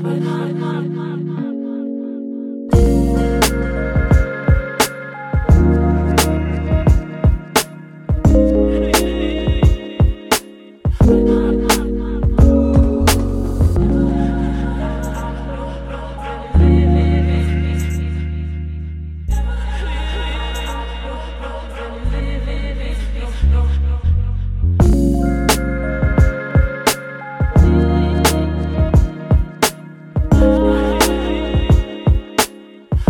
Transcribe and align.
Bye. 0.00 1.57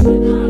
Lord. 0.09 0.48